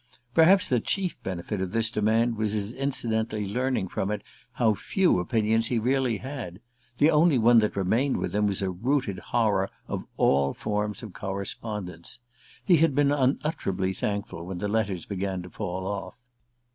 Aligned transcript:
Perhaps 0.33 0.67
the 0.69 0.79
chief 0.79 1.15
benefit 1.21 1.61
of 1.61 1.73
this 1.73 1.91
demand 1.91 2.35
was 2.35 2.53
his 2.53 2.73
incidentally 2.73 3.45
learning 3.47 3.87
from 3.87 4.09
it 4.09 4.23
how 4.53 4.73
few 4.73 5.19
opinions 5.19 5.67
he 5.67 5.77
really 5.77 6.17
had: 6.17 6.59
the 6.97 7.11
only 7.11 7.37
one 7.37 7.59
that 7.59 7.75
remained 7.75 8.17
with 8.17 8.33
him 8.33 8.47
was 8.47 8.63
a 8.63 8.71
rooted 8.71 9.19
horror 9.19 9.69
of 9.87 10.03
all 10.17 10.55
forms 10.55 11.03
of 11.03 11.13
correspondence. 11.13 12.17
He 12.65 12.77
had 12.77 12.95
been 12.95 13.11
unutterably 13.11 13.93
thankful 13.93 14.43
when 14.43 14.57
the 14.57 14.67
letters 14.67 15.05
began 15.05 15.43
to 15.43 15.51
fall 15.51 15.85
off. 15.85 16.15